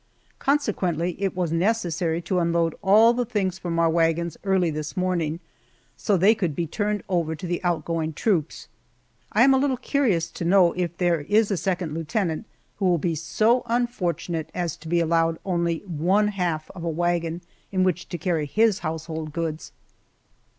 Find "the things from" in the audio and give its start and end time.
3.13-3.77